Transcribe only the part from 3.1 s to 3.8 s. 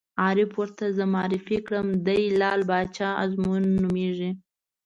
ازمون